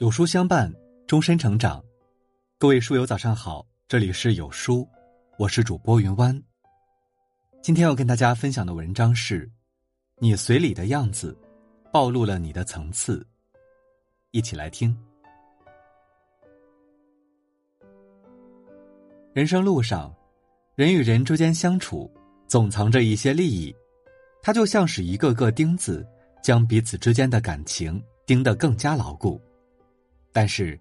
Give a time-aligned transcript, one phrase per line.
[0.00, 0.72] 有书相伴，
[1.06, 1.84] 终身成长。
[2.56, 4.88] 各位书友，早上好，这里是有书，
[5.36, 6.42] 我是主播云湾。
[7.60, 9.46] 今天要跟大家分享的文章是：
[10.16, 11.38] 你随礼的样子，
[11.92, 13.22] 暴露了你的层次。
[14.30, 14.96] 一起来听。
[19.34, 20.10] 人生路上，
[20.76, 22.10] 人与人之间相处，
[22.46, 23.76] 总藏着一些利益，
[24.40, 26.08] 它就像是一个个钉子，
[26.42, 29.38] 将彼此之间的感情钉得更加牢固。
[30.32, 30.78] 但是，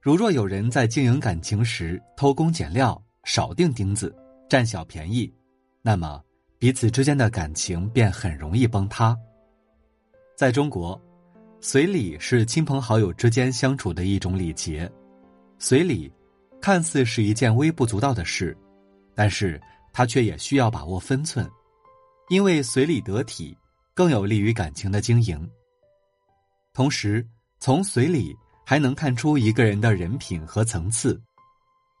[0.00, 4.14] 如若有人在经营感情时偷工减料、少钉钉子、
[4.48, 5.32] 占小便宜，
[5.80, 6.22] 那么
[6.58, 9.16] 彼此之间的感情便很容易崩塌。
[10.36, 11.00] 在中国，
[11.60, 14.90] 随礼是亲朋好友之间相处的一种礼节。
[15.58, 16.12] 随礼
[16.60, 18.56] 看似是一件微不足道的事，
[19.14, 19.60] 但是
[19.92, 21.48] 它却也需要把握分寸，
[22.28, 23.56] 因为随礼得体
[23.94, 25.48] 更有利于感情的经营。
[26.72, 27.26] 同时，
[27.58, 28.36] 从随礼。
[28.64, 31.20] 还能看出一个人的人品和层次，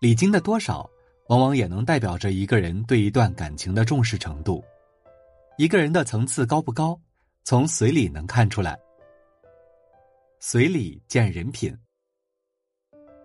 [0.00, 0.88] 礼金的多少，
[1.28, 4.64] 往往也能代表着一个人对一段感情的重视程度。
[5.58, 6.98] 一个人的层次高不高，
[7.44, 8.78] 从随礼能看出来。
[10.40, 11.76] 随礼见人品，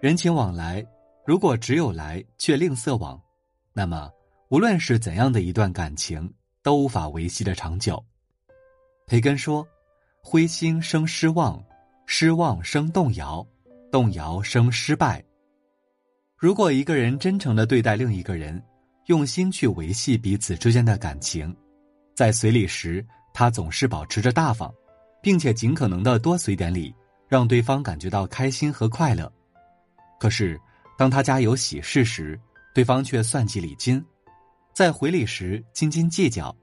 [0.02, 0.85] 人情往来，
[1.25, 3.19] 如果只有来却吝啬往，
[3.73, 4.11] 那么
[4.49, 8.03] 无论是怎样的一段感情，都无法维系的长久。
[9.08, 9.65] 培根说
[10.21, 11.63] ：“灰心生失望。”
[12.09, 13.45] 失望生动摇，
[13.91, 15.22] 动摇生失败。
[16.38, 18.64] 如果一个人真诚的对待另一个人，
[19.08, 21.53] 用心去维系彼此之间的感情，
[22.16, 24.73] 在随礼时，他总是保持着大方，
[25.22, 26.95] 并且尽可能的多随点礼，
[27.27, 29.31] 让对方感觉到开心和快乐。
[30.17, 30.59] 可是，
[30.97, 32.39] 当他家有喜事时，
[32.73, 34.03] 对方却算计礼金，
[34.73, 36.55] 在回礼时斤斤计较，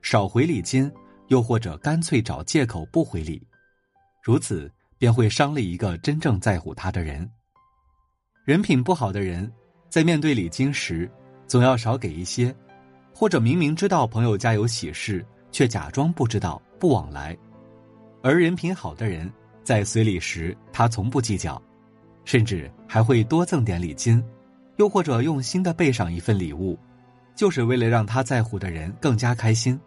[0.00, 0.90] 少回礼金，
[1.28, 3.46] 又或者干脆找借口不回礼，
[4.22, 4.72] 如此。
[4.98, 7.28] 便会伤了一个真正在乎他的人。
[8.44, 9.50] 人品不好的人，
[9.88, 11.10] 在面对礼金时，
[11.46, 12.54] 总要少给一些，
[13.12, 17.36] 或者明明知道朋友家有喜事，却假装不知道不往来。
[18.22, 19.30] 而人品好的人，
[19.64, 21.60] 在随礼时，他从不计较，
[22.24, 24.22] 甚至还会多赠点礼金，
[24.76, 26.78] 又或者用心的备上一份礼物，
[27.34, 29.78] 就是为了让他在乎的人更加开心。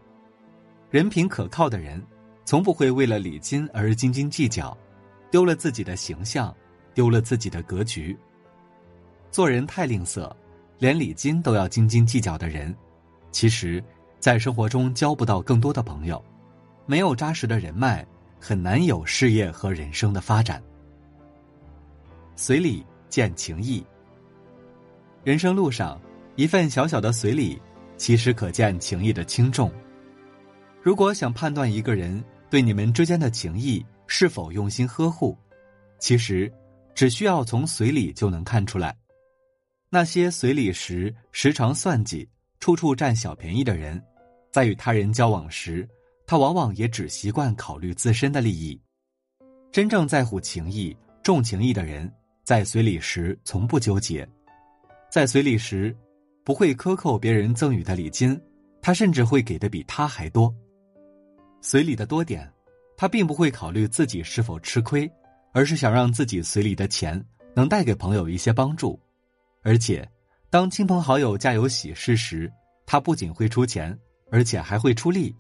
[0.90, 2.02] 人品可靠的人，
[2.46, 4.78] 从不会为了礼金而斤斤计较。
[5.32, 6.56] 丢了自己的形象，
[6.94, 8.18] 丢了自己的格局。
[9.32, 10.32] 做人太吝啬，
[10.80, 12.76] 连礼金都要斤斤计较的人，
[13.32, 13.84] 其实，
[14.20, 16.24] 在生活中交不到更多的朋友，
[16.86, 18.06] 没有扎实的人脉，
[18.40, 20.62] 很难有事业和人生的发展。
[22.36, 23.86] 随礼见情谊。
[25.24, 26.02] 人生路上，
[26.36, 27.62] 一份小小的随礼，
[27.98, 29.72] 其实可见情谊的轻重。
[30.82, 35.38] 如果想判断一个人对你们之间的情谊，是否用心呵护，
[36.00, 36.52] 其实
[36.96, 38.98] 只需要从随礼就能看出来。
[39.88, 42.28] 那些随礼时时常算计、
[42.60, 44.04] 处处占小便宜的人，
[44.52, 45.88] 在与他人交往时，
[46.26, 48.82] 他往往也只习惯考虑自身的利益。
[49.72, 52.12] 真正在乎情谊、重情义的人，
[52.44, 54.28] 在随礼时从不纠结，
[55.12, 55.96] 在随礼时
[56.44, 58.40] 不会克扣别人赠予的礼金，
[58.82, 60.52] 他甚至会给的比他还多。
[61.62, 62.52] 随礼的多点。
[63.00, 65.10] 他并不会考虑自己是否吃亏，
[65.54, 67.24] 而是想让自己随礼的钱
[67.56, 69.00] 能带给朋友一些帮助。
[69.64, 70.06] 而且，
[70.50, 72.52] 当亲朋好友家有喜事时，
[72.86, 73.98] 他不仅会出钱，
[74.30, 75.34] 而且还会出力，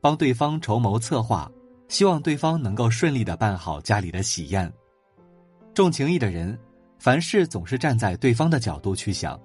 [0.00, 1.50] 帮对方筹谋策划，
[1.88, 4.72] 希望对方能够顺利的办好家里的喜宴。
[5.74, 6.56] 重情义的人，
[7.00, 9.36] 凡事总是站在对方的角度去想，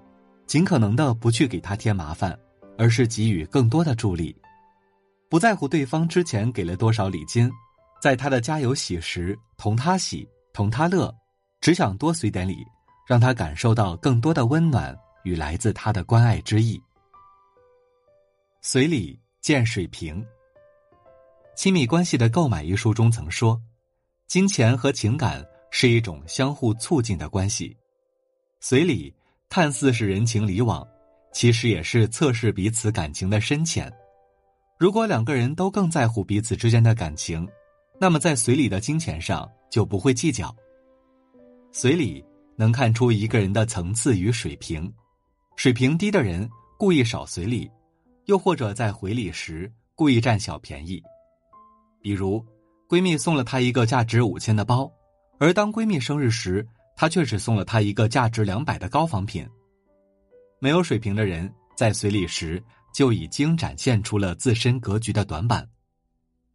[0.46, 2.38] 尽可能的不去给他添麻烦，
[2.78, 4.32] 而是给予更多的助力。
[5.28, 7.50] 不在乎对方之前给了多少礼金，
[8.00, 11.12] 在他的家有喜时同他喜同他乐，
[11.60, 12.64] 只想多随点礼，
[13.06, 16.80] 让他感受到更多的温暖与来自他的关爱之意。
[18.62, 20.22] 随礼见水平。
[21.58, 23.60] 《亲密关系的购买》一书中曾说，
[24.26, 27.76] 金钱和情感是一种相互促进的关系，
[28.60, 29.14] 随礼
[29.48, 30.86] 看似是人情礼往，
[31.32, 33.92] 其实也是测试彼此感情的深浅。
[34.78, 37.48] 如果两个人都更在乎彼此之间的感情，
[37.98, 40.54] 那么在随礼的金钱上就不会计较。
[41.72, 42.22] 随礼
[42.56, 44.92] 能看出一个人的层次与水平，
[45.56, 46.46] 水平低的人
[46.78, 47.70] 故意少随礼，
[48.26, 51.02] 又或者在回礼时故意占小便宜。
[52.02, 52.44] 比如，
[52.86, 54.92] 闺蜜送了她一个价值五千的包，
[55.38, 59.48] 而当闺蜜生日时，她却只送了她一个价值两百的高仿品。
[60.58, 62.62] 没有水平的人在随礼时。
[62.96, 65.68] 就已经展现出了自身格局的短板。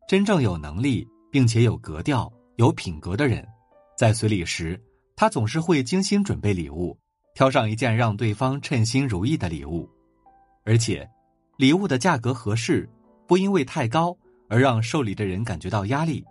[0.07, 3.47] 真正有能力并且有格调、有品格的人，
[3.95, 4.81] 在随礼时，
[5.15, 6.97] 他总是会精心准备礼物，
[7.35, 9.87] 挑上一件让对方称心如意的礼物，
[10.63, 11.07] 而且，
[11.57, 12.89] 礼物的价格合适，
[13.27, 14.17] 不因为太高
[14.49, 16.25] 而让受礼的人感觉到压力，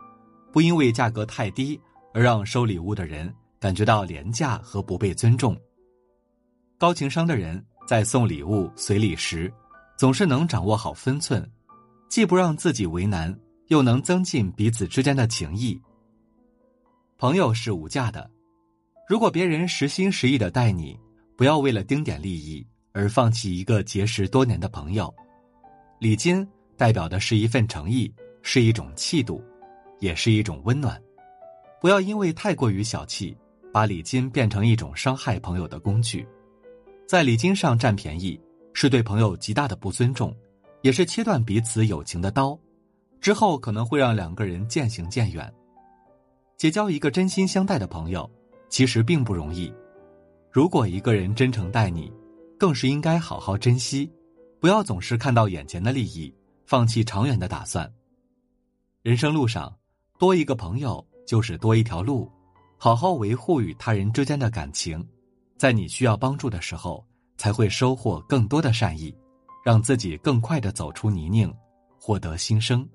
[0.50, 1.80] 不因为价格太低
[2.12, 5.56] 而让收礼物的人感觉到廉价和不被尊重。
[6.78, 9.52] 高情商的人在送礼物、随礼时，
[10.00, 11.46] 总是能掌握好分寸，
[12.08, 15.78] 既不让自己为难，又能增进彼此之间的情谊。
[17.18, 18.30] 朋友是无价的，
[19.06, 20.98] 如果别人实心实意的待你，
[21.36, 25.14] 不要为了丁点利益而放弃一个结识多年的朋友。
[25.98, 26.48] 礼金
[26.78, 28.10] 代表的是一份诚意，
[28.40, 29.44] 是一种气度，
[29.98, 30.98] 也是一种温暖。
[31.78, 33.36] 不要因为太过于小气，
[33.70, 36.26] 把礼金变成一种伤害朋友的工具。
[37.06, 38.40] 在礼金上占便宜，
[38.82, 40.34] 是对朋友极大的不尊重，
[40.80, 42.58] 也是切断彼此友情的刀，
[43.20, 45.52] 之后可能会让两个人渐行渐远。
[46.56, 48.26] 结交一个真心相待的朋友，
[48.70, 49.70] 其实并不容易。
[50.50, 52.10] 如果一个人真诚待你，
[52.58, 54.10] 更是应该好好珍惜，
[54.58, 56.34] 不要总是看到眼前的利益，
[56.64, 57.86] 放弃长远的打算。
[59.02, 59.70] 人生路上，
[60.18, 62.32] 多一个朋友就是多一条路，
[62.78, 65.06] 好好维护与他人之间的感情，
[65.58, 67.06] 在你需要帮助的时候，
[67.40, 69.16] 才会收获更多的善意，
[69.64, 71.50] 让自己更快的走出泥泞，
[71.98, 72.86] 获得新生。